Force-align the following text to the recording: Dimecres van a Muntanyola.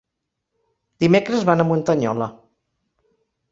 Dimecres 1.05 1.45
van 1.51 1.65
a 1.65 1.69
Muntanyola. 1.73 2.31